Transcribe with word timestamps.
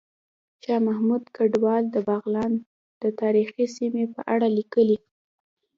شاه 0.63 0.81
محمود 0.87 1.23
کډوال 1.35 1.83
د 1.91 1.95
بغلان 2.07 2.53
د 3.01 3.03
تاریخي 3.21 3.65
سیمې 3.75 4.05
په 4.15 4.21
اړه 4.33 4.47
ليکلي 4.57 4.97